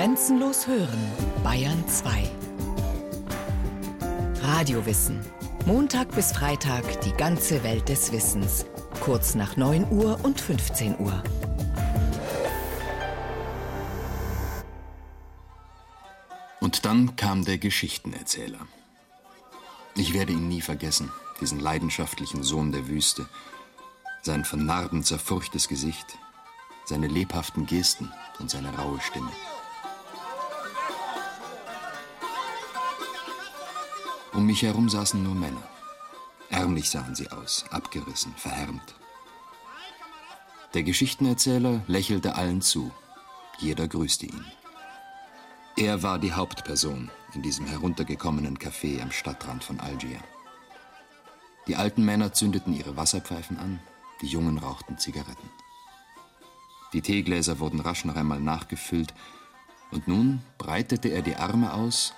Grenzenlos 0.00 0.66
hören, 0.66 1.12
Bayern 1.44 1.86
2. 1.86 2.30
Radiowissen. 4.40 5.20
Montag 5.66 6.10
bis 6.14 6.32
Freitag 6.32 7.02
die 7.02 7.12
ganze 7.12 7.62
Welt 7.64 7.86
des 7.90 8.10
Wissens. 8.10 8.64
Kurz 9.00 9.34
nach 9.34 9.58
9 9.58 9.92
Uhr 9.92 10.18
und 10.22 10.40
15 10.40 10.98
Uhr. 10.98 11.22
Und 16.60 16.86
dann 16.86 17.14
kam 17.16 17.44
der 17.44 17.58
Geschichtenerzähler. 17.58 18.66
Ich 19.96 20.14
werde 20.14 20.32
ihn 20.32 20.48
nie 20.48 20.62
vergessen, 20.62 21.12
diesen 21.42 21.60
leidenschaftlichen 21.60 22.42
Sohn 22.42 22.72
der 22.72 22.88
Wüste. 22.88 23.28
Sein 24.22 24.46
von 24.46 24.64
Narben 24.64 25.04
zerfurchtes 25.04 25.68
Gesicht, 25.68 26.16
seine 26.86 27.06
lebhaften 27.06 27.66
Gesten 27.66 28.10
und 28.38 28.50
seine 28.50 28.74
raue 28.74 28.98
Stimme. 29.02 29.30
Um 34.32 34.46
mich 34.46 34.62
herum 34.62 34.88
saßen 34.88 35.22
nur 35.22 35.34
Männer. 35.34 35.62
Ärmlich 36.50 36.90
sahen 36.90 37.14
sie 37.14 37.30
aus, 37.30 37.64
abgerissen, 37.70 38.32
verhärmt. 38.36 38.94
Der 40.74 40.82
Geschichtenerzähler 40.84 41.82
lächelte 41.88 42.36
allen 42.36 42.62
zu. 42.62 42.92
Jeder 43.58 43.88
grüßte 43.88 44.26
ihn. 44.26 44.44
Er 45.76 46.02
war 46.02 46.18
die 46.18 46.32
Hauptperson 46.32 47.10
in 47.34 47.42
diesem 47.42 47.66
heruntergekommenen 47.66 48.58
Café 48.58 49.02
am 49.02 49.10
Stadtrand 49.10 49.64
von 49.64 49.80
Algier. 49.80 50.20
Die 51.66 51.76
alten 51.76 52.04
Männer 52.04 52.32
zündeten 52.32 52.72
ihre 52.72 52.96
Wasserpfeifen 52.96 53.58
an, 53.58 53.80
die 54.22 54.26
Jungen 54.26 54.58
rauchten 54.58 54.98
Zigaretten. 54.98 55.50
Die 56.92 57.02
Teegläser 57.02 57.58
wurden 57.60 57.80
rasch 57.80 58.04
noch 58.04 58.16
einmal 58.16 58.40
nachgefüllt, 58.40 59.14
und 59.90 60.06
nun 60.06 60.42
breitete 60.58 61.08
er 61.08 61.22
die 61.22 61.36
Arme 61.36 61.72
aus 61.72 62.14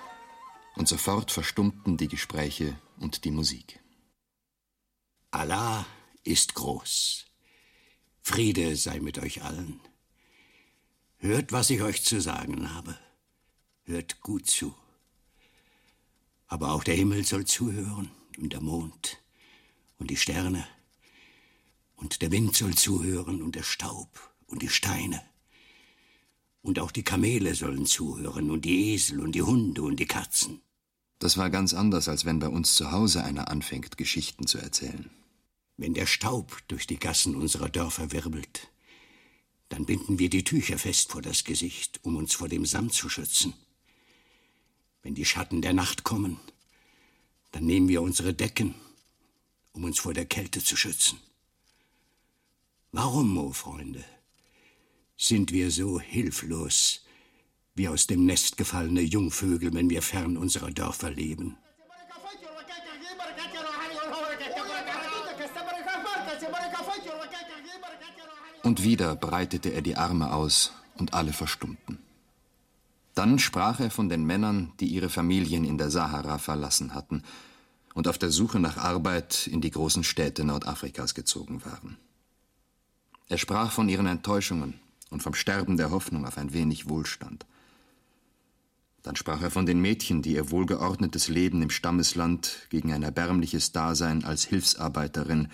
und 0.75 0.89
sofort 0.89 1.31
verstummten 1.31 1.97
die 1.97 2.09
Gespräche 2.09 2.79
und 2.99 3.25
die 3.25 3.31
Musik. 3.31 3.81
Allah 5.31 5.87
ist 6.25 6.55
groß. 6.55 7.27
Friede 8.23 8.77
sei 8.77 9.01
mit 9.01 9.19
euch 9.19 9.43
allen. 9.43 9.81
Hört, 11.19 11.53
was 11.53 11.71
ich 11.71 11.83
euch 11.83 12.05
zu 12.05 12.21
sagen 12.21 12.75
habe. 12.75 12.99
Hört 13.85 14.21
gut 14.21 14.47
zu. 14.47 14.75
Aber 16.47 16.73
auch 16.73 16.85
der 16.85 16.95
Himmel 16.95 17.25
soll 17.25 17.47
zuhören 17.47 18.11
und 18.39 18.53
der 18.53 18.61
Mond 18.61 19.19
und 19.99 20.11
die 20.11 20.17
Sterne. 20.17 20.67
Und 21.97 22.23
der 22.23 22.31
Wind 22.31 22.57
soll 22.57 22.75
zuhören 22.75 23.43
und 23.43 23.55
der 23.55 23.63
Staub 23.63 24.33
und 24.47 24.63
die 24.63 24.69
Steine. 24.69 25.23
Und 26.63 26.79
auch 26.79 26.93
die 26.93 27.03
Kamele 27.03 27.55
sollen 27.55 27.87
zuhören 27.87 28.51
und 28.51 28.65
die 28.65 28.93
Esel 28.93 29.21
und 29.21 29.33
die 29.33 29.43
Hunde 29.43 29.83
und 29.83 29.97
die 29.97 30.07
Katzen. 30.07 30.61
Das 31.19 31.37
war 31.37 31.51
ganz 31.51 31.75
anders, 31.75 32.09
als 32.09 32.25
wenn 32.25 32.39
bei 32.39 32.49
uns 32.49 32.75
zu 32.75 32.91
Hause 32.91 33.23
einer 33.23 33.49
anfängt, 33.49 33.97
Geschichten 33.97 34.47
zu 34.47 34.59
erzählen. 34.59 35.11
Wenn 35.77 35.95
der 35.95 36.07
Staub 36.07 36.59
durch 36.69 36.87
die 36.87 36.99
Gassen 36.99 37.35
unserer 37.35 37.69
Dörfer 37.69 38.13
wirbelt, 38.13 38.69
dann 39.69 39.87
binden 39.87 40.19
wir 40.19 40.31
die 40.31 40.45
Tücher 40.45 40.79
fest 40.79 41.11
vor 41.11 41.23
das 41.23 41.45
Gesicht, 41.45 42.01
um 42.03 42.17
uns 42.17 42.35
vor 42.35 42.49
dem 42.49 42.67
Sand 42.67 42.93
zu 42.93 43.09
schützen. 43.09 43.55
Wenn 45.03 45.15
die 45.15 45.25
Schatten 45.25 45.63
der 45.63 45.73
Nacht 45.73 46.05
kommen, 46.05 46.39
dann 47.53 47.65
nehmen 47.67 47.89
wir 47.89 48.03
unsere 48.03 48.35
Decken, 48.35 48.75
um 49.73 49.85
uns 49.85 49.99
vor 49.99 50.15
der 50.15 50.27
Kälte 50.27 50.63
zu 50.63 50.77
schützen. 50.77 51.19
Warum, 52.93 53.39
o 53.39 53.47
oh 53.47 53.53
Freunde? 53.53 54.05
Sind 55.23 55.53
wir 55.53 55.71
so 55.71 56.01
hilflos, 56.01 57.03
wie 57.75 57.89
aus 57.89 58.09
dem 58.09 58.27
Nest 58.27 58.57
gefallene 58.57 59.03
Jungvögel, 59.03 59.73
wenn 59.73 59.89
wir 59.89 60.03
fern 60.03 60.37
unserer 60.37 60.73
Dörfer 60.73 61.11
leben. 61.11 61.57
Und 68.65 68.83
wieder 68.83 69.15
breitete 69.15 69.73
er 69.73 69.83
die 69.83 69.97
Arme 69.97 70.33
aus 70.33 70.73
und 70.97 71.15
alle 71.15 71.33
verstummten. 71.33 71.99
Dann 73.15 73.39
sprach 73.39 73.79
er 73.79 73.91
von 73.91 74.09
den 74.09 74.25
Männern, 74.25 74.73
die 74.81 74.87
ihre 74.87 75.09
Familien 75.09 75.65
in 75.65 75.79
der 75.79 75.91
Sahara 75.91 76.39
verlassen 76.39 76.95
hatten 76.95 77.23
und 77.95 78.09
auf 78.09 78.19
der 78.19 78.31
Suche 78.31 78.59
nach 78.59 78.77
Arbeit 78.77 79.47
in 79.47 79.61
die 79.61 79.71
großen 79.71 80.03
Städte 80.03 80.45
Nordafrikas 80.45 81.15
gezogen 81.15 81.65
waren. 81.65 81.97
Er 83.29 83.39
sprach 83.39 83.71
von 83.71 83.89
ihren 83.89 84.07
Enttäuschungen, 84.07 84.82
und 85.13 85.23
vom 85.23 85.35
Sterben 85.35 85.77
der 85.77 85.91
Hoffnung 85.91 86.27
auf 86.27 86.39
ein 86.39 86.53
wenig 86.53 86.89
Wohlstand. 86.89 87.47
Dann 89.03 89.17
sprach 89.17 89.43
er 89.43 89.51
von 89.51 89.67
den 89.67 89.81
Mädchen, 89.81 90.23
die 90.23 90.35
ihr 90.35 90.51
wohlgeordnetes 90.51 91.29
Leben 91.29 91.61
im 91.63 91.71
Stammesland 91.71 92.67
gegen 92.71 92.93
ein 92.93 93.03
erbärmliches 93.03 93.73
Dasein 93.73 94.25
als 94.25 94.45
Hilfsarbeiterin 94.45 95.49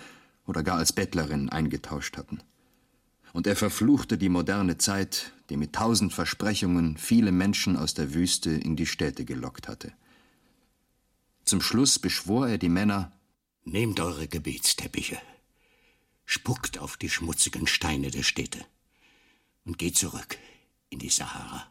oder 0.45 0.63
gar 0.63 0.77
als 0.77 0.93
Bettlerin 0.93 1.49
eingetauscht 1.49 2.17
hatten. 2.17 2.39
Und 3.33 3.47
er 3.47 3.55
verfluchte 3.55 4.17
die 4.17 4.29
moderne 4.29 4.77
Zeit, 4.77 5.33
die 5.49 5.57
mit 5.57 5.73
tausend 5.73 6.13
Versprechungen 6.13 6.97
viele 6.97 7.31
Menschen 7.31 7.75
aus 7.75 7.93
der 7.93 8.13
Wüste 8.13 8.51
in 8.51 8.75
die 8.75 8.85
Städte 8.85 9.25
gelockt 9.25 9.67
hatte. 9.67 9.91
Zum 11.43 11.61
Schluss 11.61 11.99
beschwor 11.99 12.47
er 12.47 12.57
die 12.57 12.69
Männer 12.69 13.11
Nehmt 13.65 13.99
eure 13.99 14.27
Gebetsteppiche, 14.27 15.19
spuckt 16.25 16.79
auf 16.79 16.97
die 16.97 17.09
schmutzigen 17.09 17.67
Steine 17.67 18.09
der 18.09 18.23
Städte 18.23 18.65
und 19.65 19.77
geht 19.77 19.97
zurück 19.97 20.37
in 20.89 20.99
die 20.99 21.09
Sahara. 21.09 21.67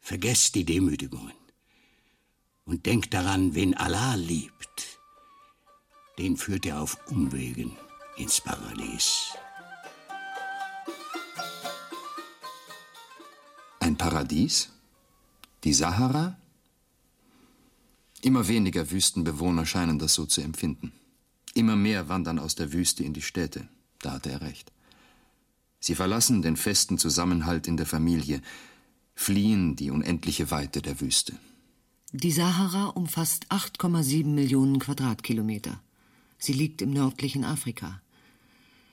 Vergesst 0.00 0.54
die 0.54 0.64
Demütigungen 0.64 1.32
und 2.64 2.86
denkt 2.86 3.14
daran, 3.14 3.54
wen 3.54 3.74
Allah 3.74 4.14
liebt. 4.14 4.98
Den 6.18 6.36
führt 6.36 6.66
er 6.66 6.80
auf 6.80 6.96
Umwegen 7.10 7.76
ins 8.16 8.40
Paradies. 8.40 9.34
Ein 13.80 13.96
Paradies? 13.96 14.70
Die 15.64 15.74
Sahara? 15.74 16.36
Immer 18.22 18.48
weniger 18.48 18.90
Wüstenbewohner 18.90 19.66
scheinen 19.66 19.98
das 19.98 20.14
so 20.14 20.24
zu 20.24 20.40
empfinden. 20.40 20.92
Immer 21.54 21.76
mehr 21.76 22.08
wandern 22.08 22.38
aus 22.38 22.54
der 22.54 22.72
Wüste 22.72 23.04
in 23.04 23.12
die 23.12 23.22
Städte. 23.22 23.68
Da 24.00 24.12
hatte 24.12 24.30
er 24.30 24.40
recht. 24.40 24.72
Sie 25.86 25.94
verlassen 25.94 26.40
den 26.40 26.56
festen 26.56 26.96
Zusammenhalt 26.96 27.66
in 27.66 27.76
der 27.76 27.84
Familie, 27.84 28.40
fliehen 29.14 29.76
die 29.76 29.90
unendliche 29.90 30.50
Weite 30.50 30.80
der 30.80 30.98
Wüste. 31.02 31.34
Die 32.10 32.32
Sahara 32.32 32.86
umfasst 32.86 33.52
8,7 33.52 34.24
Millionen 34.24 34.78
Quadratkilometer. 34.78 35.78
Sie 36.38 36.54
liegt 36.54 36.80
im 36.80 36.90
nördlichen 36.90 37.44
Afrika. 37.44 38.00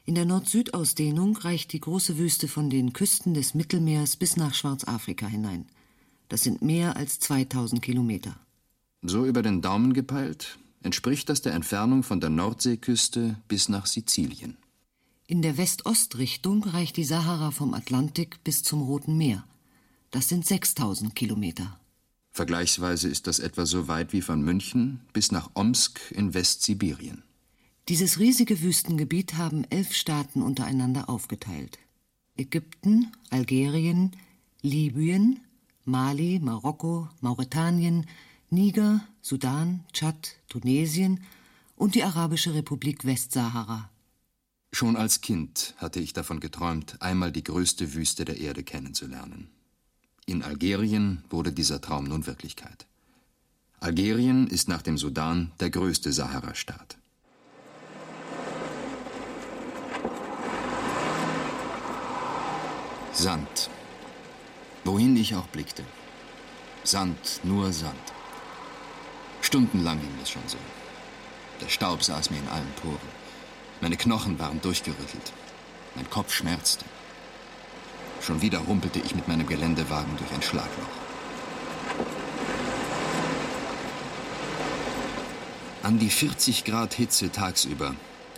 In 0.03 0.15
der 0.15 0.25
Nord-Süd-Ausdehnung 0.25 1.37
reicht 1.37 1.71
die 1.71 1.79
große 1.79 2.17
Wüste 2.17 2.49
von 2.49 2.69
den 2.69 2.91
Küsten 2.91 3.33
des 3.33 3.53
Mittelmeers 3.53 4.17
bis 4.17 4.35
nach 4.35 4.53
Schwarzafrika 4.53 5.27
hinein. 5.27 5.67
Das 6.27 6.43
sind 6.43 6.61
mehr 6.61 6.97
als 6.97 7.21
2000 7.21 7.81
Kilometer. 7.81 8.35
So 9.01 9.25
über 9.25 9.41
den 9.43 9.61
Daumen 9.61 9.93
gepeilt 9.93 10.59
entspricht 10.83 11.29
das 11.29 11.41
der 11.41 11.53
Entfernung 11.53 12.03
von 12.03 12.19
der 12.19 12.31
Nordseeküste 12.31 13.37
bis 13.47 13.69
nach 13.69 13.85
Sizilien. 13.85 14.57
In 15.31 15.41
der 15.41 15.55
West-Ost-Richtung 15.55 16.65
reicht 16.65 16.97
die 16.97 17.05
Sahara 17.05 17.51
vom 17.51 17.73
Atlantik 17.73 18.43
bis 18.43 18.63
zum 18.63 18.81
Roten 18.81 19.15
Meer. 19.15 19.45
Das 20.09 20.27
sind 20.27 20.45
6000 20.45 21.15
Kilometer. 21.15 21.79
Vergleichsweise 22.31 23.07
ist 23.07 23.27
das 23.27 23.39
etwa 23.39 23.65
so 23.65 23.87
weit 23.87 24.11
wie 24.11 24.21
von 24.21 24.41
München 24.41 24.99
bis 25.13 25.31
nach 25.31 25.49
Omsk 25.53 26.01
in 26.11 26.33
Westsibirien. 26.33 27.23
Dieses 27.87 28.19
riesige 28.19 28.61
Wüstengebiet 28.61 29.35
haben 29.35 29.63
elf 29.69 29.93
Staaten 29.93 30.41
untereinander 30.41 31.07
aufgeteilt. 31.07 31.79
Ägypten, 32.35 33.13
Algerien, 33.29 34.11
Libyen, 34.61 35.39
Mali, 35.85 36.41
Marokko, 36.43 37.07
Mauretanien, 37.21 38.05
Niger, 38.49 39.07
Sudan, 39.21 39.85
Tschad, 39.93 40.35
Tunesien 40.49 41.23
und 41.77 41.95
die 41.95 42.03
Arabische 42.03 42.53
Republik 42.53 43.05
Westsahara. 43.05 43.89
Schon 44.73 44.95
als 44.95 45.21
Kind 45.21 45.75
hatte 45.77 45.99
ich 45.99 46.13
davon 46.13 46.39
geträumt, 46.39 47.01
einmal 47.01 47.31
die 47.31 47.43
größte 47.43 47.93
Wüste 47.93 48.23
der 48.23 48.37
Erde 48.39 48.63
kennenzulernen. 48.63 49.49
In 50.25 50.43
Algerien 50.43 51.23
wurde 51.29 51.51
dieser 51.51 51.81
Traum 51.81 52.05
nun 52.05 52.25
Wirklichkeit. 52.25 52.85
Algerien 53.81 54.47
ist 54.47 54.69
nach 54.69 54.81
dem 54.81 54.97
Sudan 54.97 55.51
der 55.59 55.71
größte 55.71 56.13
Sahara-Staat. 56.13 56.97
Sand. 63.11 63.69
Wohin 64.85 65.17
ich 65.17 65.35
auch 65.35 65.47
blickte. 65.47 65.83
Sand, 66.83 67.41
nur 67.43 67.73
Sand. 67.73 67.95
Stundenlang 69.41 69.99
ging 69.99 70.17
es 70.23 70.29
schon 70.29 70.47
so. 70.47 70.57
Der 71.59 71.67
Staub 71.67 72.03
saß 72.03 72.29
mir 72.29 72.37
in 72.37 72.47
allen 72.47 72.71
Poren. 72.81 73.30
Meine 73.81 73.97
Knochen 73.97 74.37
waren 74.37 74.61
durchgerüttelt. 74.61 75.33
Mein 75.95 76.07
Kopf 76.11 76.31
schmerzte. 76.33 76.85
Schon 78.21 78.43
wieder 78.43 78.59
rumpelte 78.59 78.99
ich 78.99 79.15
mit 79.15 79.27
meinem 79.27 79.47
Geländewagen 79.47 80.15
durch 80.17 80.31
ein 80.31 80.43
Schlagloch. 80.43 80.69
An 85.81 85.97
die 85.97 86.11
40 86.11 86.63
Grad 86.63 86.93
Hitze 86.93 87.31
tagsüber 87.31 87.95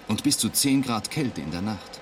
und 0.08 0.24
bis 0.24 0.38
zu 0.38 0.50
10 0.50 0.82
Grad 0.82 1.12
Kälte 1.12 1.42
in 1.42 1.52
der 1.52 1.62
Nacht. 1.62 2.00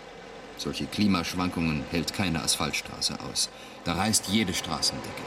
Solche 0.57 0.85
Klimaschwankungen 0.85 1.83
hält 1.89 2.13
keine 2.13 2.43
Asphaltstraße 2.43 3.19
aus. 3.21 3.49
Da 3.85 3.93
reißt 3.93 4.27
jede 4.27 4.53
Straßendecke. 4.53 5.23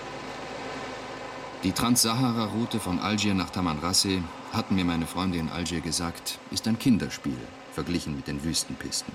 Die 1.65 1.73
Transsahara-Route 1.73 2.79
von 2.79 3.01
Algier 3.01 3.35
nach 3.35 3.51
Tamanrasset, 3.51 4.23
hatten 4.53 4.77
mir 4.77 4.85
meine 4.85 5.09
Freunde 5.09 5.39
in 5.39 5.49
Algier 5.49 5.81
gesagt, 5.81 6.39
ist 6.53 6.69
ein 6.69 6.79
Kinderspiel 6.79 7.41
verglichen 7.75 8.17
mit 8.17 8.27
den 8.27 8.43
Wüstenpisten. 8.43 9.13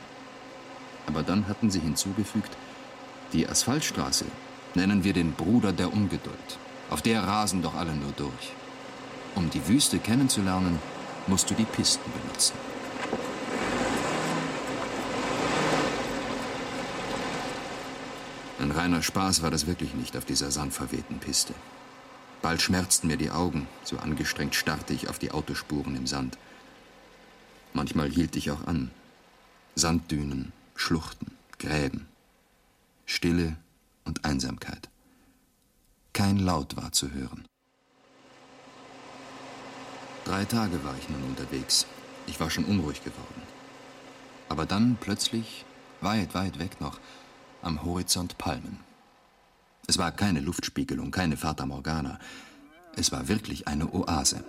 Aber 1.08 1.24
dann 1.24 1.48
hatten 1.48 1.72
sie 1.72 1.80
hinzugefügt, 1.80 2.56
die 3.34 3.48
Asphaltstraße 3.48 4.26
nennen 4.76 5.04
wir 5.04 5.14
den 5.14 5.34
Bruder 5.34 5.72
der 5.72 5.92
Ungeduld. 5.92 6.60
Auf 6.90 7.02
der 7.02 7.24
rasen 7.24 7.62
doch 7.62 7.76
alle 7.76 7.94
nur 7.94 8.12
durch. 8.12 8.54
Um 9.36 9.50
die 9.50 9.68
Wüste 9.68 10.00
kennenzulernen, 10.00 10.80
musst 11.28 11.50
du 11.50 11.54
die 11.54 11.66
Pisten 11.66 12.12
benutzen. 12.12 12.54
Ein 18.60 18.72
reiner 18.72 19.02
Spaß 19.02 19.42
war 19.42 19.52
das 19.52 19.68
wirklich 19.68 19.94
nicht 19.94 20.18
auf 20.18 20.26
dieser 20.26 20.52
sandverwehten 20.52 21.20
Piste. 21.20 21.54
Bald 22.42 22.62
schmerzten 22.62 23.08
mir 23.08 23.18
die 23.18 23.32
Augen, 23.32 23.68
so 23.84 23.98
angestrengt 23.98 24.56
starrte 24.56 24.94
ich 24.94 25.10
auf 25.10 25.20
die 25.20 25.32
Autospuren 25.32 25.96
im 25.96 26.08
Sand. 26.08 26.38
Manchmal 27.74 28.10
hielt 28.10 28.36
ich 28.36 28.52
auch 28.52 28.66
an. 28.68 28.92
Sanddünen, 29.76 30.52
Schluchten, 30.76 31.32
Gräben. 31.58 32.08
Stille 33.06 33.56
und 34.06 34.26
Einsamkeit. 34.26 34.90
Kein 36.14 36.38
Laut 36.38 36.78
war 36.78 36.92
zu 36.92 37.12
hören. 37.12 37.46
Drei 40.26 40.46
Tage 40.46 40.84
war 40.84 40.96
ich 40.98 41.10
nun 41.10 41.24
unterwegs. 41.24 41.86
Ich 42.28 42.40
war 42.40 42.50
schon 42.50 42.66
unruhig 42.66 43.04
geworden. 43.04 43.42
Aber 44.48 44.66
dann 44.66 44.98
plötzlich, 45.00 45.66
weit, 46.02 46.34
weit 46.34 46.60
weg 46.60 46.82
noch, 46.82 47.00
am 47.62 47.84
Horizont 47.84 48.38
Palmen. 48.38 48.80
Es 49.88 49.98
war 49.98 50.12
keine 50.12 50.40
Luftspiegelung, 50.40 51.10
keine 51.12 51.38
Fata 51.38 51.66
Morgana. 51.66 52.20
Es 52.96 53.12
war 53.12 53.28
wirklich 53.28 53.68
eine 53.68 53.92
Oase. 53.94 54.44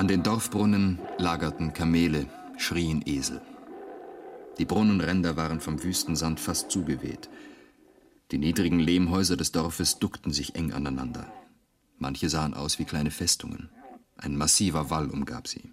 An 0.00 0.08
den 0.08 0.22
Dorfbrunnen 0.22 0.98
lagerten 1.18 1.74
Kamele, 1.74 2.24
schrien 2.56 3.02
Esel. 3.04 3.42
Die 4.56 4.64
Brunnenränder 4.64 5.36
waren 5.36 5.60
vom 5.60 5.82
Wüstensand 5.82 6.40
fast 6.40 6.70
zugeweht. 6.70 7.28
Die 8.30 8.38
niedrigen 8.38 8.78
Lehmhäuser 8.78 9.36
des 9.36 9.52
Dorfes 9.52 9.98
duckten 9.98 10.32
sich 10.32 10.54
eng 10.54 10.72
aneinander. 10.72 11.30
Manche 11.98 12.30
sahen 12.30 12.54
aus 12.54 12.78
wie 12.78 12.86
kleine 12.86 13.10
Festungen. 13.10 13.68
Ein 14.16 14.38
massiver 14.38 14.88
Wall 14.88 15.10
umgab 15.10 15.46
sie. 15.46 15.70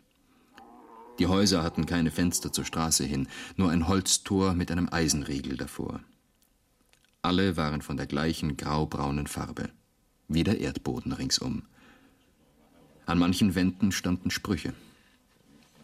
Die 1.20 1.28
Häuser 1.28 1.64
hatten 1.64 1.86
keine 1.86 2.12
Fenster 2.12 2.52
zur 2.52 2.66
Straße 2.66 3.06
hin, 3.06 3.30
nur 3.56 3.72
ein 3.72 3.88
Holztor 3.88 4.56
mit 4.56 4.72
einem 4.72 4.90
Eisenriegel 4.92 5.56
davor. 5.56 6.02
Alle 7.22 7.56
waren 7.56 7.82
von 7.82 7.96
der 7.96 8.08
gleichen 8.08 8.58
graubraunen 8.58 9.28
Farbe, 9.28 9.70
wie 10.28 10.44
der 10.44 10.60
Erdboden 10.60 11.14
ringsum. 11.14 11.64
An 13.08 13.18
manchen 13.18 13.56
Wänden 13.56 13.92
standen 13.92 14.30
Sprüche. 14.30 14.74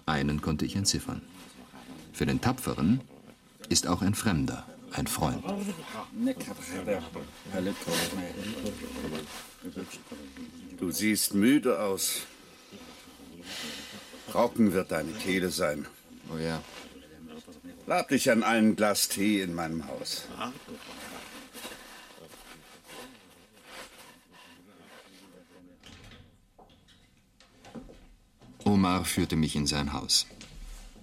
Einen 0.05 0.41
konnte 0.41 0.65
ich 0.65 0.75
entziffern. 0.75 1.21
Für 2.11 2.27
den 2.27 2.41
Tapferen 2.41 3.01
ist 3.69 3.87
auch 3.87 4.01
ein 4.01 4.13
Fremder 4.13 4.67
ein 4.93 5.07
Freund. 5.07 5.43
Du 10.77 10.91
siehst 10.91 11.33
müde 11.33 11.79
aus. 11.79 12.21
Trocken 14.31 14.73
wird 14.73 14.91
deine 14.91 15.11
Kehle 15.13 15.49
sein. 15.49 15.85
Oh 16.33 16.37
ja. 16.37 16.61
Lab 17.85 18.09
dich 18.09 18.31
an 18.31 18.43
ein 18.43 18.75
Glas 18.75 19.09
Tee 19.09 19.41
in 19.41 19.53
meinem 19.53 19.87
Haus. 19.87 20.25
Omar 28.73 29.05
führte 29.05 29.35
mich 29.35 29.55
in 29.55 29.67
sein 29.67 29.93
Haus. 29.93 30.25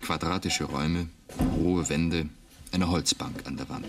Quadratische 0.01 0.65
Räume, 0.65 1.09
hohe 1.55 1.89
Wände, 1.89 2.29
eine 2.73 2.89
Holzbank 2.89 3.47
an 3.47 3.57
der 3.57 3.69
Wand, 3.69 3.87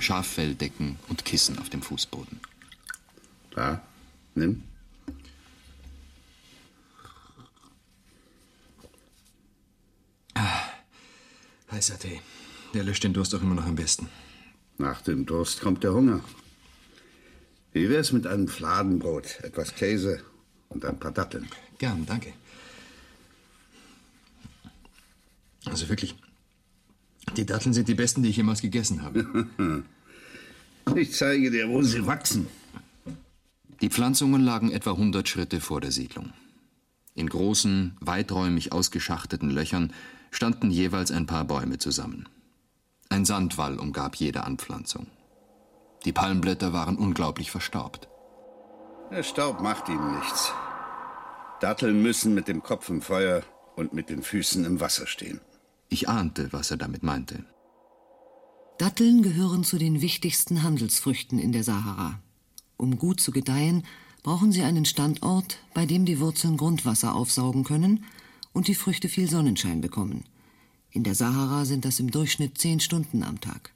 Schaffelldecken 0.00 0.98
und 1.08 1.24
Kissen 1.24 1.58
auf 1.58 1.70
dem 1.70 1.80
Fußboden. 1.80 2.40
Da, 3.54 3.80
nimm. 4.34 4.62
Ah, 10.34 10.60
heißer 11.72 11.98
Tee. 11.98 12.20
Der 12.74 12.84
löscht 12.84 13.04
den 13.04 13.14
Durst 13.14 13.34
auch 13.34 13.40
immer 13.40 13.54
noch 13.54 13.66
am 13.66 13.76
besten. 13.76 14.10
Nach 14.76 15.00
dem 15.00 15.24
Durst 15.24 15.62
kommt 15.62 15.82
der 15.84 15.94
Hunger. 15.94 16.20
Wie 17.72 17.88
wär's 17.88 18.12
mit 18.12 18.26
einem 18.26 18.46
Fladenbrot, 18.46 19.40
etwas 19.42 19.74
Käse 19.74 20.22
und 20.68 20.84
ein 20.84 21.00
paar 21.00 21.12
Datteln? 21.12 21.48
Gern, 21.78 22.04
danke. 22.04 22.34
Also 25.70 25.88
wirklich, 25.88 26.14
die 27.36 27.46
Datteln 27.46 27.72
sind 27.72 27.88
die 27.88 27.94
besten, 27.94 28.22
die 28.22 28.30
ich 28.30 28.36
jemals 28.36 28.60
gegessen 28.60 29.02
habe. 29.02 29.46
Ich 30.96 31.12
zeige 31.12 31.50
dir, 31.52 31.68
wo 31.68 31.82
sie 31.82 32.04
wachsen. 32.06 32.48
Die 33.80 33.90
Pflanzungen 33.90 34.42
lagen 34.42 34.72
etwa 34.72 34.92
100 34.92 35.28
Schritte 35.28 35.60
vor 35.60 35.80
der 35.80 35.92
Siedlung. 35.92 36.32
In 37.14 37.28
großen, 37.28 37.96
weiträumig 38.00 38.72
ausgeschachteten 38.72 39.50
Löchern 39.50 39.92
standen 40.32 40.70
jeweils 40.70 41.12
ein 41.12 41.26
paar 41.26 41.44
Bäume 41.44 41.78
zusammen. 41.78 42.28
Ein 43.08 43.24
Sandwall 43.24 43.78
umgab 43.78 44.16
jede 44.16 44.44
Anpflanzung. 44.44 45.06
Die 46.04 46.12
Palmblätter 46.12 46.72
waren 46.72 46.96
unglaublich 46.96 47.50
verstaubt. 47.50 48.08
Der 49.10 49.22
Staub 49.22 49.60
macht 49.60 49.88
ihnen 49.88 50.18
nichts. 50.18 50.52
Datteln 51.60 52.02
müssen 52.02 52.34
mit 52.34 52.48
dem 52.48 52.62
Kopf 52.62 52.88
im 52.88 53.02
Feuer 53.02 53.42
und 53.76 53.92
mit 53.92 54.08
den 54.08 54.22
Füßen 54.22 54.64
im 54.64 54.80
Wasser 54.80 55.06
stehen. 55.06 55.40
Ich 55.92 56.08
ahnte, 56.08 56.52
was 56.52 56.70
er 56.70 56.76
damit 56.76 57.02
meinte. 57.02 57.44
Datteln 58.78 59.22
gehören 59.22 59.64
zu 59.64 59.76
den 59.76 60.00
wichtigsten 60.00 60.62
Handelsfrüchten 60.62 61.38
in 61.38 61.50
der 61.52 61.64
Sahara. 61.64 62.20
Um 62.76 62.96
gut 62.96 63.20
zu 63.20 63.32
gedeihen, 63.32 63.82
brauchen 64.22 64.52
sie 64.52 64.62
einen 64.62 64.84
Standort, 64.84 65.58
bei 65.74 65.86
dem 65.86 66.04
die 66.04 66.20
Wurzeln 66.20 66.56
Grundwasser 66.56 67.14
aufsaugen 67.14 67.64
können 67.64 68.04
und 68.52 68.68
die 68.68 68.76
Früchte 68.76 69.08
viel 69.08 69.28
Sonnenschein 69.28 69.80
bekommen. 69.80 70.24
In 70.92 71.02
der 71.02 71.16
Sahara 71.16 71.64
sind 71.64 71.84
das 71.84 71.98
im 71.98 72.10
Durchschnitt 72.10 72.56
zehn 72.56 72.78
Stunden 72.78 73.24
am 73.24 73.40
Tag. 73.40 73.72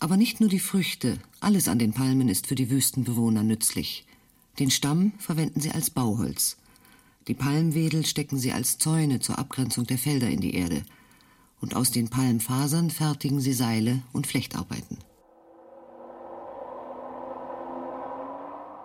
Aber 0.00 0.16
nicht 0.16 0.40
nur 0.40 0.50
die 0.50 0.60
Früchte, 0.60 1.18
alles 1.40 1.68
an 1.68 1.78
den 1.78 1.92
Palmen 1.92 2.28
ist 2.28 2.48
für 2.48 2.56
die 2.56 2.70
Wüstenbewohner 2.70 3.44
nützlich. 3.44 4.04
Den 4.58 4.70
Stamm 4.70 5.12
verwenden 5.18 5.60
sie 5.60 5.70
als 5.70 5.90
Bauholz. 5.90 6.56
Die 7.28 7.34
Palmwedel 7.34 8.04
stecken 8.04 8.38
sie 8.38 8.52
als 8.52 8.78
Zäune 8.78 9.20
zur 9.20 9.38
Abgrenzung 9.38 9.86
der 9.86 9.98
Felder 9.98 10.28
in 10.28 10.40
die 10.40 10.54
Erde– 10.54 10.82
und 11.60 11.74
aus 11.74 11.90
den 11.90 12.08
Palmfasern 12.08 12.90
fertigen 12.90 13.40
sie 13.40 13.52
Seile 13.52 14.02
und 14.12 14.26
Flechtarbeiten. 14.26 14.98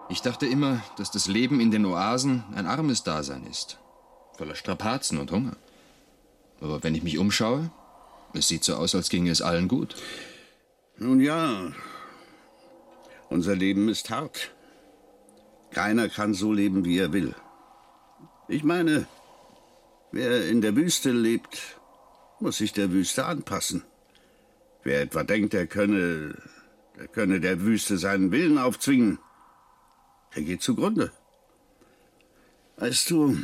Ich 0.09 0.21
dachte 0.21 0.45
immer, 0.45 0.83
dass 0.97 1.11
das 1.11 1.27
Leben 1.27 1.61
in 1.61 1.71
den 1.71 1.85
Oasen 1.85 2.43
ein 2.53 2.67
armes 2.67 3.03
Dasein 3.03 3.45
ist, 3.45 3.77
voller 4.37 4.55
Strapazen 4.55 5.17
und 5.17 5.31
Hunger. 5.31 5.55
Aber 6.59 6.83
wenn 6.83 6.95
ich 6.95 7.03
mich 7.03 7.17
umschaue, 7.17 7.71
es 8.33 8.47
sieht 8.47 8.63
so 8.63 8.75
aus, 8.75 8.93
als 8.93 9.09
ginge 9.09 9.31
es 9.31 9.41
allen 9.41 9.67
gut. 9.67 9.95
Nun 10.97 11.21
ja, 11.21 11.71
unser 13.29 13.55
Leben 13.55 13.87
ist 13.89 14.09
hart. 14.09 14.51
Keiner 15.71 16.09
kann 16.09 16.33
so 16.33 16.51
leben, 16.51 16.83
wie 16.83 16.97
er 16.97 17.13
will. 17.13 17.33
Ich 18.49 18.63
meine, 18.63 19.07
wer 20.11 20.49
in 20.49 20.59
der 20.59 20.75
Wüste 20.75 21.11
lebt, 21.11 21.79
muss 22.41 22.57
sich 22.57 22.73
der 22.73 22.91
Wüste 22.91 23.25
anpassen. 23.25 23.83
Wer 24.83 25.01
etwa 25.01 25.23
denkt, 25.23 25.53
er 25.53 25.67
könne, 25.67 26.35
er 26.97 27.07
könne 27.07 27.39
der 27.39 27.61
Wüste 27.61 27.97
seinen 27.97 28.31
Willen 28.31 28.57
aufzwingen, 28.57 29.19
der 30.35 30.43
geht 30.43 30.61
zugrunde. 30.61 31.11
Weißt 32.77 33.11
du, 33.11 33.37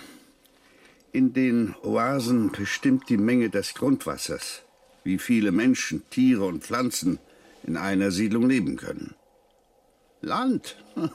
in 1.11 1.33
den 1.33 1.75
Oasen 1.83 2.51
bestimmt 2.51 3.09
die 3.09 3.17
Menge 3.17 3.49
des 3.49 3.73
Grundwassers, 3.75 4.63
wie 5.03 5.19
viele 5.19 5.51
Menschen, 5.51 6.03
Tiere 6.09 6.45
und 6.45 6.63
Pflanzen 6.63 7.19
in 7.63 7.77
einer 7.77 8.11
Siedlung 8.11 8.47
leben 8.47 8.77
können. 8.77 9.15
Land. 10.21 10.77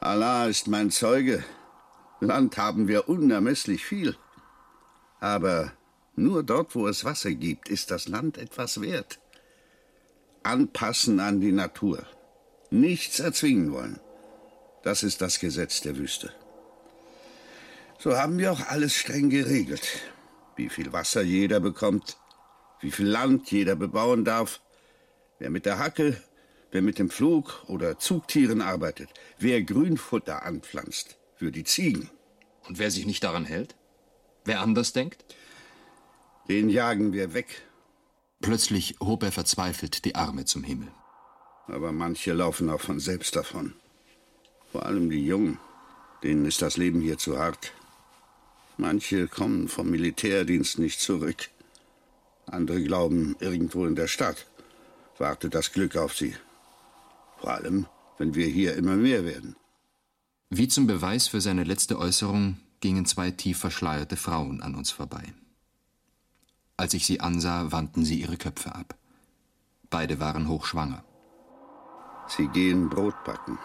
Allah 0.00 0.46
ist 0.46 0.68
mein 0.68 0.90
Zeuge. 0.90 1.42
Land 2.20 2.58
haben 2.58 2.88
wir 2.88 3.08
unermesslich 3.08 3.84
viel. 3.84 4.16
Aber 5.20 5.72
Nur 6.16 6.42
dort, 6.42 6.74
wo 6.74 6.86
es 6.86 7.04
Wasser 7.04 7.32
gibt, 7.32 7.68
ist 7.68 7.90
das 7.90 8.08
Land 8.08 8.38
etwas 8.38 8.80
wert. 8.80 9.18
Anpassen 10.42 11.20
an 11.20 11.40
die 11.40 11.52
Natur. 11.52 12.06
Nichts 12.70 13.18
erzwingen 13.18 13.72
wollen. 13.72 13.98
Das 14.82 15.02
ist 15.02 15.20
das 15.20 15.40
Gesetz 15.40 15.80
der 15.80 15.96
Wüste. 15.96 16.32
So 17.98 18.16
haben 18.16 18.38
wir 18.38 18.52
auch 18.52 18.60
alles 18.68 18.94
streng 18.94 19.30
geregelt. 19.30 19.86
Wie 20.56 20.68
viel 20.68 20.92
Wasser 20.92 21.22
jeder 21.22 21.58
bekommt, 21.58 22.18
wie 22.80 22.90
viel 22.90 23.06
Land 23.06 23.50
jeder 23.50 23.76
bebauen 23.76 24.24
darf, 24.24 24.60
wer 25.38 25.50
mit 25.50 25.66
der 25.66 25.78
Hacke, 25.78 26.22
wer 26.70 26.82
mit 26.82 26.98
dem 26.98 27.10
Flug 27.10 27.64
oder 27.66 27.98
Zugtieren 27.98 28.60
arbeitet, 28.60 29.08
wer 29.38 29.62
Grünfutter 29.62 30.42
anpflanzt 30.42 31.16
für 31.36 31.50
die 31.50 31.64
Ziegen. 31.64 32.10
Und 32.68 32.78
wer 32.78 32.90
sich 32.90 33.06
nicht 33.06 33.24
daran 33.24 33.44
hält? 33.44 33.74
Wer 34.44 34.60
anders 34.60 34.92
denkt? 34.92 35.24
Den 36.48 36.68
jagen 36.68 37.12
wir 37.14 37.32
weg. 37.32 37.62
Plötzlich 38.40 38.96
hob 39.00 39.22
er 39.22 39.32
verzweifelt 39.32 40.04
die 40.04 40.14
Arme 40.14 40.44
zum 40.44 40.62
Himmel. 40.62 40.88
Aber 41.68 41.92
manche 41.92 42.34
laufen 42.34 42.68
auch 42.68 42.82
von 42.82 43.00
selbst 43.00 43.34
davon. 43.36 43.72
Vor 44.70 44.84
allem 44.84 45.08
die 45.08 45.24
Jungen. 45.24 45.58
Denen 46.22 46.44
ist 46.44 46.60
das 46.60 46.76
Leben 46.76 47.00
hier 47.00 47.16
zu 47.16 47.38
hart. 47.38 47.72
Manche 48.76 49.28
kommen 49.28 49.68
vom 49.68 49.90
Militärdienst 49.90 50.78
nicht 50.78 51.00
zurück. 51.00 51.48
Andere 52.46 52.82
glauben, 52.82 53.36
irgendwo 53.40 53.86
in 53.86 53.94
der 53.94 54.08
Stadt 54.08 54.46
wartet 55.18 55.54
das 55.54 55.72
Glück 55.72 55.96
auf 55.96 56.14
sie. 56.14 56.34
Vor 57.38 57.52
allem, 57.52 57.86
wenn 58.18 58.34
wir 58.34 58.46
hier 58.46 58.74
immer 58.74 58.96
mehr 58.96 59.24
werden. 59.24 59.56
Wie 60.50 60.68
zum 60.68 60.86
Beweis 60.86 61.28
für 61.28 61.40
seine 61.40 61.64
letzte 61.64 61.98
Äußerung 61.98 62.58
gingen 62.80 63.06
zwei 63.06 63.30
tief 63.30 63.58
verschleierte 63.58 64.16
Frauen 64.16 64.60
an 64.60 64.74
uns 64.74 64.90
vorbei. 64.90 65.32
Als 66.76 66.94
ich 66.94 67.06
sie 67.06 67.20
ansah, 67.20 67.70
wandten 67.72 68.04
sie 68.04 68.20
ihre 68.20 68.36
Köpfe 68.36 68.74
ab. 68.74 68.96
Beide 69.90 70.18
waren 70.18 70.48
hochschwanger. 70.48 71.04
Sie 72.28 72.48
gehen 72.48 72.88
Brot 72.88 73.22
backen. 73.24 73.58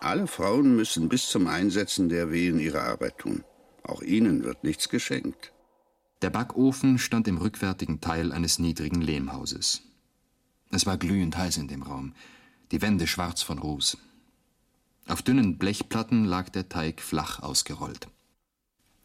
Alle 0.00 0.26
Frauen 0.26 0.76
müssen 0.76 1.08
bis 1.08 1.28
zum 1.28 1.46
Einsetzen 1.46 2.08
der 2.08 2.30
Wehen 2.30 2.58
ihre 2.58 2.82
Arbeit 2.82 3.18
tun. 3.18 3.44
Auch 3.82 4.02
ihnen 4.02 4.44
wird 4.44 4.64
nichts 4.64 4.88
geschenkt. 4.88 5.52
Der 6.22 6.30
Backofen 6.30 6.98
stand 6.98 7.28
im 7.28 7.38
rückwärtigen 7.38 8.00
Teil 8.00 8.32
eines 8.32 8.58
niedrigen 8.58 9.00
Lehmhauses. 9.00 9.82
Es 10.70 10.84
war 10.84 10.98
glühend 10.98 11.36
heiß 11.36 11.56
in 11.58 11.68
dem 11.68 11.82
Raum, 11.82 12.14
die 12.72 12.82
Wände 12.82 13.06
schwarz 13.06 13.42
von 13.42 13.58
Ruß. 13.58 13.96
Auf 15.06 15.22
dünnen 15.22 15.56
Blechplatten 15.56 16.24
lag 16.24 16.48
der 16.48 16.68
Teig 16.68 17.00
flach 17.00 17.40
ausgerollt. 17.40 18.08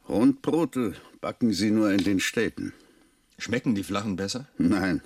Rundbrote 0.09 0.95
backen 1.21 1.53
sie 1.53 1.69
nur 1.69 1.91
in 1.91 2.03
den 2.03 2.19
Städten. 2.19 2.73
Schmecken 3.41 3.73
die 3.73 3.83
flachen 3.83 4.17
besser? 4.17 4.45
Nein, 4.59 5.01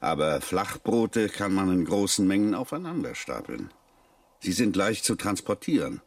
aber 0.00 0.40
Flachbrote 0.40 1.28
kann 1.28 1.52
man 1.52 1.72
in 1.72 1.84
großen 1.84 2.24
Mengen 2.24 2.54
aufeinander 2.54 3.16
stapeln. 3.16 3.70
Sie 4.38 4.52
sind 4.52 4.76
leicht 4.76 5.04
zu 5.04 5.16
transportieren. 5.16 6.00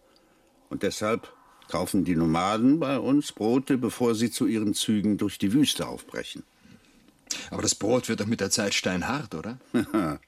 Und 0.69 0.83
deshalb 0.83 1.33
kaufen 1.67 2.05
die 2.05 2.15
Nomaden 2.15 2.79
bei 2.79 2.97
uns 2.97 3.33
Brote, 3.33 3.77
bevor 3.77 4.15
sie 4.15 4.31
zu 4.31 4.47
ihren 4.47 4.73
Zügen 4.73 5.17
durch 5.17 5.37
die 5.37 5.51
Wüste 5.51 5.85
aufbrechen. 5.85 6.43
Aber 7.51 7.61
das 7.61 7.75
Brot 7.75 8.07
wird 8.07 8.21
doch 8.21 8.25
mit 8.25 8.39
der 8.39 8.51
Zeit 8.51 8.73
steinhart, 8.73 9.35
oder? 9.35 9.59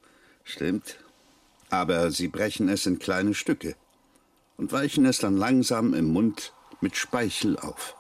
Stimmt. 0.44 0.98
Aber 1.70 2.12
sie 2.12 2.28
brechen 2.28 2.68
es 2.68 2.86
in 2.86 3.00
kleine 3.00 3.36
Stücke 3.36 3.78
und 4.58 4.74
weichen 4.74 5.06
es 5.06 5.20
dann 5.20 5.38
langsam 5.38 5.94
im 5.94 6.12
Mund 6.12 6.52
mit 6.82 6.98
Speichel 6.98 7.58
auf. 7.58 7.96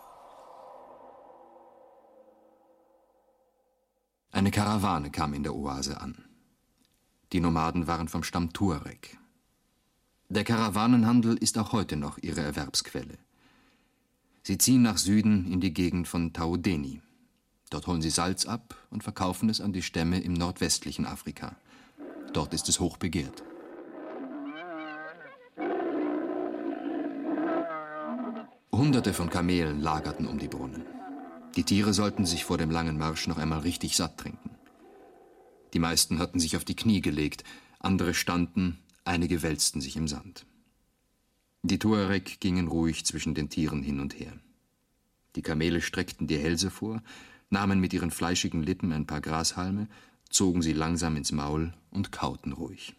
Eine 4.31 4.51
Karawane 4.51 5.11
kam 5.11 5.33
in 5.33 5.43
der 5.43 5.55
Oase 5.55 5.99
an. 5.99 6.15
Die 7.33 7.41
Nomaden 7.41 7.87
waren 7.87 8.07
vom 8.07 8.23
Stamm 8.23 8.53
Tuareg. 8.53 9.17
Der 10.29 10.45
Karawanenhandel 10.45 11.35
ist 11.35 11.57
auch 11.57 11.73
heute 11.73 11.97
noch 11.97 12.17
ihre 12.17 12.39
Erwerbsquelle. 12.39 13.17
Sie 14.43 14.57
ziehen 14.57 14.81
nach 14.81 14.97
Süden 14.97 15.51
in 15.51 15.59
die 15.59 15.73
Gegend 15.73 16.07
von 16.07 16.31
Taudeni. 16.31 17.01
Dort 17.69 17.87
holen 17.87 18.01
sie 18.01 18.09
Salz 18.09 18.45
ab 18.45 18.75
und 18.89 19.03
verkaufen 19.03 19.49
es 19.49 19.59
an 19.59 19.73
die 19.73 19.81
Stämme 19.81 20.21
im 20.21 20.33
nordwestlichen 20.33 21.05
Afrika. 21.05 21.55
Dort 22.31 22.53
ist 22.53 22.69
es 22.69 22.79
hoch 22.79 22.97
begehrt. 22.97 23.43
Hunderte 28.71 29.13
von 29.13 29.29
Kamelen 29.29 29.81
lagerten 29.81 30.25
um 30.25 30.39
die 30.39 30.47
Brunnen. 30.47 31.00
Die 31.55 31.63
Tiere 31.63 31.93
sollten 31.93 32.25
sich 32.25 32.45
vor 32.45 32.57
dem 32.57 32.71
langen 32.71 32.97
Marsch 32.97 33.27
noch 33.27 33.37
einmal 33.37 33.59
richtig 33.59 33.97
satt 33.97 34.17
trinken. 34.17 34.51
Die 35.73 35.79
meisten 35.79 36.19
hatten 36.19 36.39
sich 36.39 36.55
auf 36.55 36.65
die 36.65 36.75
Knie 36.75 37.01
gelegt, 37.01 37.43
andere 37.79 38.13
standen, 38.13 38.77
einige 39.03 39.41
wälzten 39.41 39.81
sich 39.81 39.95
im 39.95 40.07
Sand. 40.07 40.45
Die 41.63 41.79
Tuareg 41.79 42.39
gingen 42.39 42.67
ruhig 42.67 43.05
zwischen 43.05 43.35
den 43.35 43.49
Tieren 43.49 43.83
hin 43.83 43.99
und 43.99 44.19
her. 44.19 44.33
Die 45.35 45.41
Kamele 45.41 45.81
streckten 45.81 46.27
die 46.27 46.37
Hälse 46.37 46.69
vor, 46.69 47.03
nahmen 47.49 47.79
mit 47.79 47.93
ihren 47.93 48.11
fleischigen 48.11 48.63
Lippen 48.63 48.91
ein 48.91 49.05
paar 49.05 49.21
Grashalme, 49.21 49.87
zogen 50.29 50.61
sie 50.61 50.73
langsam 50.73 51.15
ins 51.17 51.31
Maul 51.31 51.73
und 51.91 52.11
kauten 52.11 52.53
ruhig. 52.53 52.95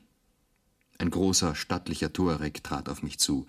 Ein 0.98 1.10
großer, 1.10 1.54
stattlicher 1.54 2.12
Tuareg 2.12 2.62
trat 2.62 2.88
auf 2.88 3.02
mich 3.02 3.18
zu. 3.18 3.46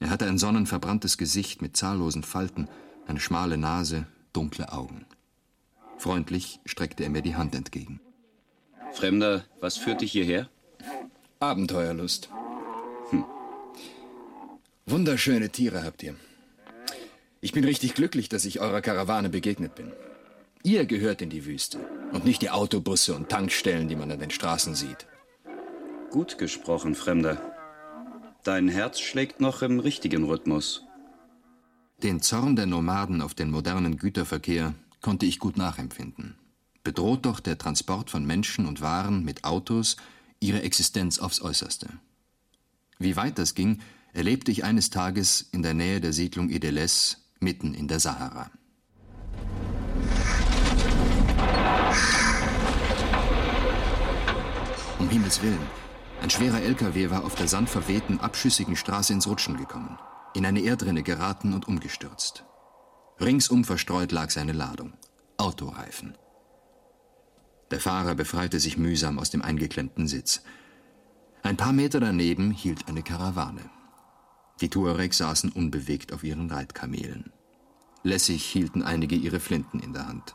Er 0.00 0.10
hatte 0.10 0.26
ein 0.26 0.38
sonnenverbranntes 0.38 1.16
Gesicht 1.16 1.62
mit 1.62 1.76
zahllosen 1.76 2.22
Falten, 2.22 2.68
eine 3.10 3.20
schmale 3.20 3.58
Nase, 3.58 4.06
dunkle 4.32 4.72
Augen. 4.72 5.04
Freundlich 5.98 6.60
streckte 6.64 7.02
er 7.04 7.10
mir 7.10 7.22
die 7.22 7.36
Hand 7.36 7.54
entgegen. 7.54 8.00
Fremder, 8.92 9.44
was 9.60 9.76
führt 9.76 10.00
dich 10.00 10.12
hierher? 10.12 10.48
Abenteuerlust. 11.40 12.30
Hm. 13.10 13.24
Wunderschöne 14.86 15.50
Tiere 15.50 15.84
habt 15.84 16.02
ihr. 16.02 16.14
Ich 17.40 17.52
bin 17.52 17.64
richtig 17.64 17.94
glücklich, 17.94 18.28
dass 18.28 18.44
ich 18.44 18.60
eurer 18.60 18.80
Karawane 18.80 19.28
begegnet 19.28 19.74
bin. 19.74 19.92
Ihr 20.62 20.84
gehört 20.84 21.22
in 21.22 21.30
die 21.30 21.46
Wüste 21.46 21.78
und 22.12 22.24
nicht 22.24 22.42
die 22.42 22.50
Autobusse 22.50 23.14
und 23.14 23.28
Tankstellen, 23.28 23.88
die 23.88 23.96
man 23.96 24.10
an 24.10 24.20
den 24.20 24.30
Straßen 24.30 24.74
sieht. 24.74 25.06
Gut 26.10 26.38
gesprochen, 26.38 26.94
Fremder. 26.94 27.40
Dein 28.44 28.68
Herz 28.68 29.00
schlägt 29.00 29.40
noch 29.40 29.62
im 29.62 29.80
richtigen 29.80 30.24
Rhythmus. 30.24 30.84
Den 32.02 32.22
Zorn 32.22 32.56
der 32.56 32.64
Nomaden 32.64 33.20
auf 33.20 33.34
den 33.34 33.50
modernen 33.50 33.98
Güterverkehr 33.98 34.74
konnte 35.02 35.26
ich 35.26 35.38
gut 35.38 35.58
nachempfinden. 35.58 36.34
Bedroht 36.82 37.26
doch 37.26 37.40
der 37.40 37.58
Transport 37.58 38.08
von 38.08 38.24
Menschen 38.24 38.64
und 38.64 38.80
Waren 38.80 39.22
mit 39.22 39.44
Autos 39.44 39.96
ihre 40.40 40.62
Existenz 40.62 41.18
aufs 41.18 41.42
Äußerste. 41.42 41.90
Wie 42.98 43.16
weit 43.16 43.38
das 43.38 43.54
ging, 43.54 43.80
erlebte 44.14 44.50
ich 44.50 44.64
eines 44.64 44.88
Tages 44.88 45.46
in 45.52 45.62
der 45.62 45.74
Nähe 45.74 46.00
der 46.00 46.14
Siedlung 46.14 46.48
Ideles, 46.48 47.18
mitten 47.38 47.74
in 47.74 47.86
der 47.86 48.00
Sahara. 48.00 48.50
Um 54.98 55.10
Himmels 55.10 55.42
Willen, 55.42 55.66
ein 56.22 56.30
schwerer 56.30 56.62
LKW 56.62 57.10
war 57.10 57.24
auf 57.24 57.34
der 57.34 57.48
sandverwehten, 57.48 58.20
abschüssigen 58.20 58.76
Straße 58.76 59.12
ins 59.12 59.26
Rutschen 59.26 59.58
gekommen, 59.58 59.98
in 60.34 60.46
eine 60.46 60.60
Erdrinne 60.60 61.02
geraten 61.02 61.52
und 61.52 61.68
umgestürzt. 61.68 62.44
Ringsum 63.20 63.64
verstreut 63.64 64.12
lag 64.12 64.30
seine 64.30 64.52
Ladung, 64.52 64.94
Autoreifen. 65.36 66.16
Der 67.70 67.80
Fahrer 67.80 68.14
befreite 68.14 68.58
sich 68.58 68.78
mühsam 68.78 69.18
aus 69.18 69.30
dem 69.30 69.42
eingeklemmten 69.42 70.08
Sitz. 70.08 70.42
Ein 71.42 71.56
paar 71.56 71.72
Meter 71.72 72.00
daneben 72.00 72.50
hielt 72.50 72.88
eine 72.88 73.02
Karawane. 73.02 73.70
Die 74.60 74.68
Tuareg 74.68 75.14
saßen 75.14 75.52
unbewegt 75.52 76.12
auf 76.12 76.24
ihren 76.24 76.50
Reitkamelen. 76.50 77.32
Lässig 78.02 78.44
hielten 78.44 78.82
einige 78.82 79.14
ihre 79.14 79.40
Flinten 79.40 79.80
in 79.80 79.92
der 79.92 80.06
Hand. 80.06 80.34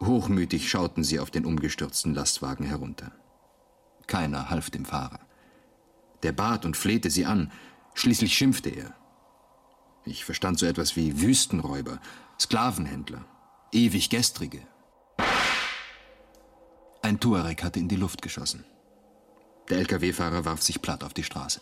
Hochmütig 0.00 0.68
schauten 0.68 1.04
sie 1.04 1.20
auf 1.20 1.30
den 1.30 1.44
umgestürzten 1.44 2.14
Lastwagen 2.14 2.66
herunter. 2.66 3.12
Keiner 4.06 4.50
half 4.50 4.70
dem 4.70 4.84
Fahrer. 4.84 5.20
Der 6.22 6.32
bat 6.32 6.64
und 6.64 6.76
flehte 6.76 7.10
sie 7.10 7.26
an, 7.26 7.52
schließlich 7.94 8.36
schimpfte 8.36 8.70
er. 8.70 8.94
Ich 10.04 10.24
verstand 10.24 10.58
so 10.58 10.66
etwas 10.66 10.96
wie 10.96 11.20
Wüstenräuber, 11.20 11.98
Sklavenhändler, 12.38 13.24
ewig 13.72 14.10
Gestrige. 14.10 14.66
Ein 17.00 17.20
Tuareg 17.20 17.62
hatte 17.62 17.80
in 17.80 17.88
die 17.88 17.96
Luft 17.96 18.22
geschossen. 18.22 18.64
Der 19.68 19.78
Lkw-Fahrer 19.78 20.44
warf 20.44 20.62
sich 20.62 20.82
platt 20.82 21.02
auf 21.04 21.14
die 21.14 21.24
Straße. 21.24 21.60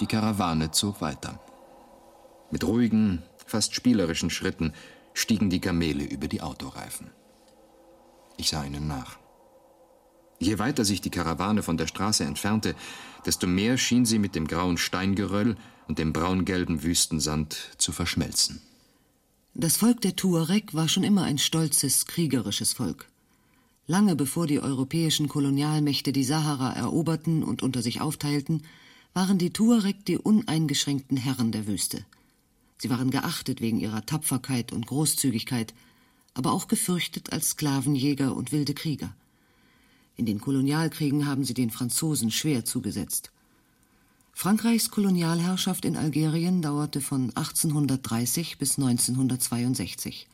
Die 0.00 0.06
Karawane 0.06 0.72
zog 0.72 1.00
weiter. 1.00 1.38
Mit 2.50 2.64
ruhigen, 2.64 3.22
fast 3.46 3.74
spielerischen 3.74 4.30
Schritten 4.30 4.74
stiegen 5.12 5.50
die 5.50 5.60
Kamele 5.60 6.04
über 6.04 6.26
die 6.26 6.40
Autoreifen. 6.40 7.10
Ich 8.36 8.50
sah 8.50 8.64
ihnen 8.64 8.88
nach. 8.88 9.16
Je 10.44 10.58
weiter 10.58 10.84
sich 10.84 11.00
die 11.00 11.08
Karawane 11.08 11.62
von 11.62 11.78
der 11.78 11.86
Straße 11.86 12.22
entfernte, 12.22 12.74
desto 13.24 13.46
mehr 13.46 13.78
schien 13.78 14.04
sie 14.04 14.18
mit 14.18 14.34
dem 14.34 14.46
grauen 14.46 14.76
Steingeröll 14.76 15.56
und 15.88 15.98
dem 15.98 16.12
braungelben 16.12 16.82
Wüstensand 16.82 17.56
zu 17.78 17.92
verschmelzen. 17.92 18.60
Das 19.54 19.78
Volk 19.78 20.02
der 20.02 20.16
Tuareg 20.16 20.74
war 20.74 20.88
schon 20.88 21.02
immer 21.02 21.22
ein 21.22 21.38
stolzes, 21.38 22.04
kriegerisches 22.04 22.74
Volk. 22.74 23.08
Lange 23.86 24.16
bevor 24.16 24.46
die 24.46 24.60
europäischen 24.60 25.28
Kolonialmächte 25.28 26.12
die 26.12 26.24
Sahara 26.24 26.74
eroberten 26.74 27.42
und 27.42 27.62
unter 27.62 27.80
sich 27.80 28.02
aufteilten, 28.02 28.64
waren 29.14 29.38
die 29.38 29.50
Tuareg 29.50 30.04
die 30.04 30.18
uneingeschränkten 30.18 31.16
Herren 31.16 31.52
der 31.52 31.66
Wüste. 31.66 32.04
Sie 32.76 32.90
waren 32.90 33.10
geachtet 33.10 33.62
wegen 33.62 33.80
ihrer 33.80 34.04
Tapferkeit 34.04 34.72
und 34.72 34.86
Großzügigkeit, 34.86 35.72
aber 36.34 36.52
auch 36.52 36.68
gefürchtet 36.68 37.32
als 37.32 37.50
Sklavenjäger 37.50 38.36
und 38.36 38.52
wilde 38.52 38.74
Krieger. 38.74 39.14
In 40.16 40.26
den 40.26 40.40
Kolonialkriegen 40.40 41.26
haben 41.26 41.44
sie 41.44 41.54
den 41.54 41.70
Franzosen 41.70 42.30
schwer 42.30 42.64
zugesetzt. 42.64 43.30
Frankreichs 44.32 44.90
Kolonialherrschaft 44.90 45.84
in 45.84 45.96
Algerien 45.96 46.60
dauerte 46.60 47.00
von 47.00 47.30
1830 47.36 48.58
bis 48.58 48.78
1962. 48.78 50.28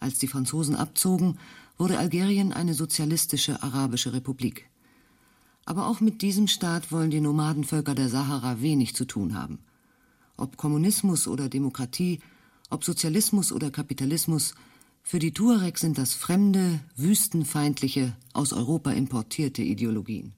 Als 0.00 0.18
die 0.18 0.28
Franzosen 0.28 0.76
abzogen, 0.76 1.38
wurde 1.78 1.98
Algerien 1.98 2.52
eine 2.52 2.74
sozialistische 2.74 3.62
arabische 3.62 4.12
Republik. 4.12 4.68
Aber 5.64 5.86
auch 5.86 6.00
mit 6.00 6.20
diesem 6.20 6.46
Staat 6.46 6.92
wollen 6.92 7.10
die 7.10 7.20
Nomadenvölker 7.20 7.94
der 7.94 8.10
Sahara 8.10 8.60
wenig 8.60 8.94
zu 8.94 9.06
tun 9.06 9.34
haben. 9.34 9.58
Ob 10.36 10.56
Kommunismus 10.56 11.26
oder 11.26 11.48
Demokratie, 11.48 12.20
ob 12.68 12.84
Sozialismus 12.84 13.52
oder 13.52 13.70
Kapitalismus, 13.70 14.54
für 15.04 15.18
die 15.18 15.32
Tuareg 15.32 15.78
sind 15.78 15.98
das 15.98 16.14
fremde, 16.14 16.80
wüstenfeindliche, 16.96 18.16
aus 18.32 18.52
Europa 18.52 18.90
importierte 18.90 19.62
Ideologien. 19.62 20.34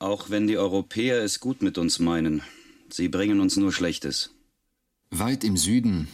Auch 0.00 0.28
wenn 0.28 0.48
die 0.48 0.58
Europäer 0.58 1.22
es 1.22 1.38
gut 1.38 1.62
mit 1.62 1.78
uns 1.78 2.00
meinen, 2.00 2.42
sie 2.90 3.08
bringen 3.08 3.40
uns 3.40 3.56
nur 3.56 3.72
Schlechtes. 3.72 4.30
Weit 5.10 5.44
im 5.44 5.56
Süden, 5.56 6.08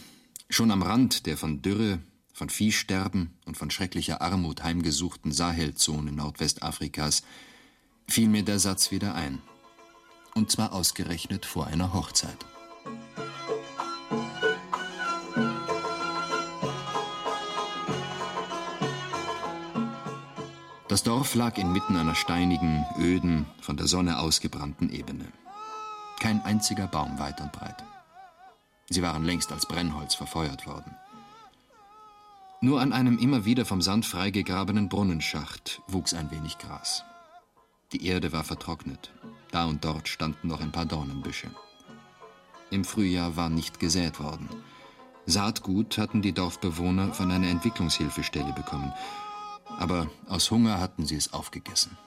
schon 0.49 0.69
am 0.69 0.83
Rand 0.83 1.25
der 1.25 1.37
von 1.37 1.61
Dürre, 1.63 1.99
von 2.31 2.49
Viehsterben 2.49 3.33
und 3.45 3.57
von 3.57 3.71
schrecklicher 3.71 4.21
Armut 4.21 4.63
heimgesuchten 4.63 5.31
Sahelzone 5.31 6.11
Nordwestafrikas, 6.11 7.23
fiel 8.07 8.29
mir 8.29 8.43
der 8.43 8.59
Satz 8.59 8.91
wieder 8.91 9.15
ein. 9.15 9.41
Und 10.35 10.51
zwar 10.51 10.73
ausgerechnet 10.73 11.45
vor 11.45 11.67
einer 11.67 11.93
Hochzeit. 11.93 12.45
Das 20.99 21.05
Dorf 21.05 21.33
lag 21.33 21.57
inmitten 21.57 21.95
einer 21.95 22.13
steinigen, 22.13 22.85
öden, 22.97 23.45
von 23.61 23.77
der 23.77 23.87
Sonne 23.87 24.19
ausgebrannten 24.19 24.89
Ebene. 24.89 25.31
Kein 26.19 26.43
einziger 26.43 26.87
Baum 26.87 27.17
weit 27.19 27.39
und 27.39 27.53
breit. 27.53 27.85
Sie 28.89 29.01
waren 29.01 29.23
längst 29.23 29.49
als 29.53 29.65
Brennholz 29.65 30.13
verfeuert 30.13 30.67
worden. 30.67 30.93
Nur 32.59 32.81
an 32.81 32.91
einem 32.91 33.17
immer 33.17 33.45
wieder 33.45 33.63
vom 33.63 33.81
Sand 33.81 34.05
freigegrabenen 34.05 34.89
Brunnenschacht 34.89 35.81
wuchs 35.87 36.13
ein 36.13 36.31
wenig 36.31 36.57
Gras. 36.57 37.05
Die 37.93 38.05
Erde 38.05 38.33
war 38.33 38.43
vertrocknet. 38.43 39.13
Da 39.51 39.67
und 39.67 39.85
dort 39.85 40.09
standen 40.09 40.49
noch 40.49 40.59
ein 40.59 40.73
paar 40.73 40.85
Dornenbüsche. 40.85 41.49
Im 42.71 42.83
Frühjahr 42.83 43.37
war 43.37 43.47
nicht 43.47 43.79
gesät 43.79 44.19
worden. 44.19 44.49
Saatgut 45.25 45.97
hatten 45.97 46.21
die 46.21 46.33
Dorfbewohner 46.33 47.13
von 47.13 47.31
einer 47.31 47.47
Entwicklungshilfestelle 47.47 48.51
bekommen 48.51 48.91
aber 49.79 50.09
aus 50.27 50.51
Hunger 50.51 50.79
hatten 50.81 51.05
sie 51.05 51.15
es 51.15 51.31
aufgegessen. 51.31 51.97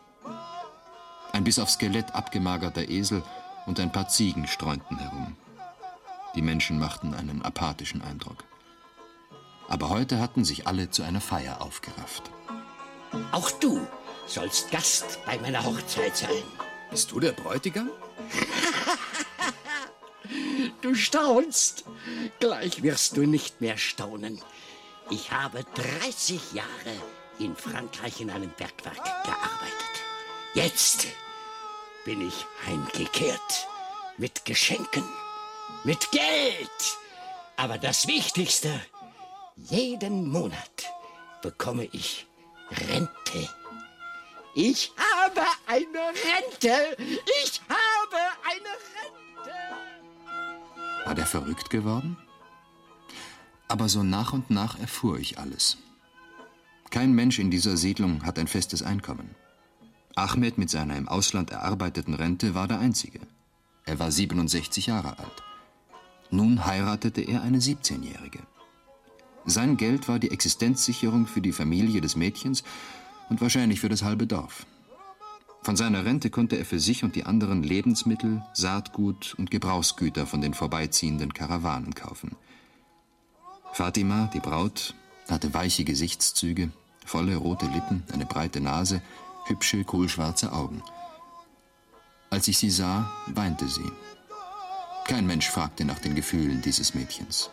Ein 1.33 1.45
bis 1.45 1.59
aufs 1.59 1.75
Skelett 1.75 2.15
abgemagerter 2.15 2.87
Esel 2.91 3.23
und 3.65 3.81
ein 3.81 3.91
paar 3.91 4.09
Ziegen 4.09 4.47
streunten 4.47 4.99
herum. 4.99 5.35
Die 6.35 6.43
Menschen 6.43 6.79
machten 6.79 7.15
einen 7.15 7.41
apathischen 7.41 8.03
Eindruck. 8.03 8.45
Aber 9.69 9.89
heute 9.89 10.21
hatten 10.21 10.45
sich 10.45 10.67
alle 10.67 10.91
zu 10.91 11.03
einer 11.03 11.23
Feier 11.23 11.63
aufgerafft. 11.63 12.31
Auch 13.33 13.51
du 13.53 13.81
sollst 14.27 14.71
Gast 14.71 15.21
bei 15.25 15.39
meiner 15.39 15.65
Hochzeit 15.65 16.15
sein. 16.15 16.43
Bist 16.91 17.11
du 17.11 17.21
der 17.21 17.33
Bräutigam? 17.33 17.89
du 20.83 20.95
staunst. 20.95 21.85
Gleich 22.39 22.83
wirst 22.83 23.17
du 23.17 23.23
nicht 23.23 23.63
mehr 23.63 23.79
staunen. 23.79 24.43
Ich 25.09 25.33
habe 25.33 25.65
30 25.75 26.53
Jahre 26.53 26.97
in 27.45 27.57
Frankreich 27.57 28.21
in 28.21 28.31
einem 28.31 28.51
Bergwerk 28.51 29.03
gearbeitet. 29.25 29.95
Jetzt 30.55 31.07
bin 32.05 32.27
ich 32.27 32.47
heimgekehrt. 32.67 33.69
Mit 34.19 34.45
Geschenken, 34.45 35.05
mit 35.85 36.11
Geld. 36.11 36.99
Aber 37.57 37.79
das 37.79 38.07
Wichtigste, 38.07 38.81
jeden 39.57 40.29
Monat 40.29 40.93
bekomme 41.41 41.85
ich 41.93 42.27
Rente. 42.71 43.49
Ich 44.55 44.93
habe 44.97 45.43
eine 45.67 46.09
Rente. 46.09 46.97
Ich 47.43 47.61
habe 47.69 48.21
eine 48.45 48.73
Rente. 48.95 49.55
War 51.07 51.15
der 51.15 51.27
verrückt 51.27 51.71
geworden? 51.71 52.19
Aber 53.69 53.89
so 53.89 54.03
nach 54.03 54.33
und 54.35 54.51
nach 54.51 54.79
erfuhr 54.79 55.19
ich 55.19 55.39
alles. 55.39 55.79
Kein 56.93 57.15
Mensch 57.15 57.39
in 57.39 57.51
dieser 57.51 57.79
Siedlung 57.79 58.23
hat 58.23 58.39
ein 58.39 58.47
festes 58.47 58.83
Einkommen. 58.83 59.35
Ahmed 60.15 60.59
mit 60.59 60.69
seiner 60.69 60.95
im 60.99 61.09
Ausland 61.09 61.51
erarbeiteten 61.51 62.13
Rente 62.13 62.55
war 62.55 62.69
der 62.69 62.81
Einzige. 62.81 63.21
Er 63.87 63.99
war 63.99 64.13
67 64.13 64.89
Jahre 64.89 65.19
alt. 65.19 65.43
Nun 66.31 66.67
heiratete 66.67 67.23
er 67.23 67.41
eine 67.41 67.61
17-Jährige. 67.61 68.41
Sein 69.47 69.79
Geld 69.79 70.07
war 70.07 70.19
die 70.19 70.31
Existenzsicherung 70.31 71.27
für 71.27 71.41
die 71.41 71.53
Familie 71.53 72.03
des 72.03 72.15
Mädchens 72.15 72.63
und 73.31 73.41
wahrscheinlich 73.41 73.81
für 73.81 73.89
das 73.89 74.03
halbe 74.03 74.27
Dorf. 74.27 74.67
Von 75.63 75.77
seiner 75.77 76.05
Rente 76.05 76.29
konnte 76.29 76.59
er 76.59 76.67
für 76.67 76.79
sich 76.79 77.05
und 77.05 77.17
die 77.17 77.25
anderen 77.25 77.63
Lebensmittel, 77.63 78.43
Saatgut 78.53 79.35
und 79.39 79.51
Gebrauchsgüter 79.51 80.27
von 80.27 80.43
den 80.43 80.53
vorbeiziehenden 80.53 81.33
Karawanen 81.33 81.95
kaufen. 81.95 82.37
Fatima, 83.73 84.29
die 84.35 84.41
Braut, 84.41 84.95
hatte 85.31 85.55
weiche 85.55 85.85
Gesichtszüge, 85.85 86.71
Volle 87.05 87.37
rote 87.37 87.67
Lippen, 87.67 88.03
eine 88.13 88.27
breite 88.27 88.61
Nase, 88.61 89.03
hübsche, 89.47 89.85
kohlschwarze 89.85 90.53
Augen. 90.53 90.83
Als 92.31 92.49
ich 92.49 92.59
sie 92.59 92.71
sah, 92.71 93.11
weinte 93.27 93.69
sie. 93.69 93.91
Kein 95.07 95.27
Mensch 95.27 95.49
fragte 95.49 95.85
nach 95.85 95.99
den 95.99 96.15
Gefühlen 96.15 96.63
dieses 96.63 96.95
Mädchens. 96.95 97.51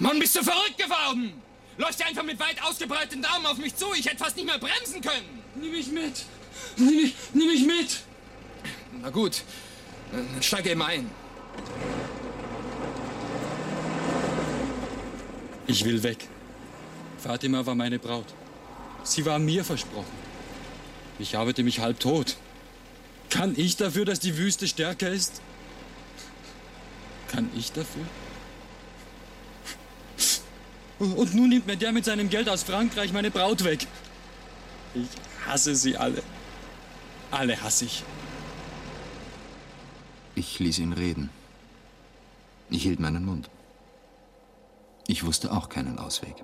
Mann, 0.00 0.18
bist 0.20 0.36
du 0.36 0.42
verrückt 0.42 0.78
geworden? 0.78 1.42
Läuft 1.78 2.04
einfach 2.04 2.24
mit 2.24 2.38
weit 2.38 2.62
ausgebreiteten 2.62 3.24
Armen 3.24 3.46
auf 3.46 3.56
mich 3.56 3.74
zu. 3.74 3.86
Ich 3.94 4.04
hätte 4.06 4.18
fast 4.18 4.36
nicht 4.36 4.46
mehr 4.46 4.58
bremsen 4.58 5.00
können. 5.00 5.42
Nimm 5.54 5.70
mich 5.70 5.90
mit. 5.90 6.24
Nimm 6.76 6.96
mich, 6.96 7.14
nimm 7.32 7.46
mich 7.46 7.66
mit. 7.66 8.00
Na 9.00 9.10
gut, 9.10 9.42
dann 10.12 10.42
steige 10.42 10.70
eben 10.70 10.82
ein. 10.82 11.10
Ich 15.66 15.84
will 15.84 16.02
weg. 16.02 16.28
Fatima 17.18 17.64
war 17.64 17.74
meine 17.74 17.98
Braut. 17.98 18.26
Sie 19.04 19.24
war 19.24 19.38
mir 19.38 19.64
versprochen. 19.64 20.28
Ich 21.18 21.36
arbeite 21.36 21.62
mich 21.62 21.80
halb 21.80 22.00
tot. 22.00 22.36
Kann 23.30 23.54
ich 23.56 23.76
dafür, 23.76 24.04
dass 24.04 24.18
die 24.20 24.36
Wüste 24.36 24.66
stärker 24.66 25.10
ist? 25.10 25.42
Kann 27.28 27.50
ich 27.56 27.72
dafür? 27.72 28.04
Und 30.98 31.34
nun 31.34 31.48
nimmt 31.48 31.66
mir 31.66 31.76
der 31.76 31.92
mit 31.92 32.04
seinem 32.04 32.28
Geld 32.28 32.48
aus 32.48 32.64
Frankreich 32.64 33.12
meine 33.12 33.30
Braut 33.30 33.62
weg. 33.64 33.86
Ich 34.94 35.08
hasse 35.46 35.74
sie 35.74 35.96
alle. 35.96 36.22
Alle 37.30 37.60
hasse 37.62 37.84
ich. 37.84 38.02
Ich 40.34 40.58
ließ 40.58 40.78
ihn 40.80 40.92
reden. 40.92 41.30
Ich 42.70 42.82
hielt 42.82 43.00
meinen 43.00 43.24
Mund. 43.24 43.48
Ich 45.06 45.24
wusste 45.24 45.52
auch 45.52 45.68
keinen 45.68 45.98
Ausweg. 45.98 46.34